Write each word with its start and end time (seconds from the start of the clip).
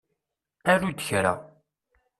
Aru-d 0.71 0.99
kra! 1.07 1.33